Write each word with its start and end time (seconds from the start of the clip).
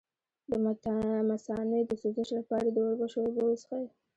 د 0.49 0.51
مثانې 1.31 1.79
د 1.85 1.91
سوزش 2.01 2.29
لپاره 2.39 2.67
د 2.71 2.77
وربشو 2.85 3.19
اوبه 3.25 3.41
وڅښئ 3.45 3.85